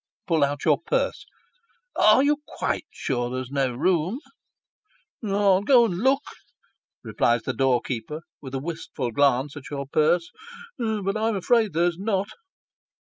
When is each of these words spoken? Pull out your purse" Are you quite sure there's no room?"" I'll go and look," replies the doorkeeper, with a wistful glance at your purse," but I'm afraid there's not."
Pull 0.25 0.43
out 0.43 0.65
your 0.65 0.79
purse" 0.83 1.27
Are 1.95 2.23
you 2.23 2.37
quite 2.47 2.85
sure 2.89 3.29
there's 3.29 3.51
no 3.51 3.71
room?"" 3.71 4.17
I'll 5.23 5.61
go 5.61 5.85
and 5.85 5.95
look," 5.95 6.23
replies 7.03 7.43
the 7.43 7.53
doorkeeper, 7.53 8.21
with 8.41 8.55
a 8.55 8.59
wistful 8.59 9.11
glance 9.11 9.55
at 9.55 9.69
your 9.69 9.85
purse," 9.85 10.31
but 10.79 11.15
I'm 11.15 11.35
afraid 11.35 11.73
there's 11.73 11.99
not." 11.99 12.29